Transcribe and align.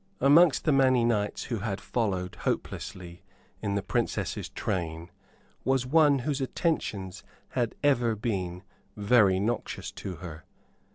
Amongst 0.19 0.63
the 0.65 0.71
many 0.71 1.05
knights 1.05 1.43
who 1.43 1.59
had 1.59 1.79
followed, 1.79 2.33
hopelessly, 2.37 3.21
in 3.61 3.75
the 3.75 3.83
Princess's 3.83 4.49
train 4.49 5.11
was 5.63 5.85
one 5.85 6.17
whose 6.25 6.41
attentions 6.41 7.23
had 7.49 7.75
ever 7.83 8.15
been 8.15 8.63
very 8.97 9.39
noxious 9.39 9.91
to 9.91 10.15
her. 10.15 10.43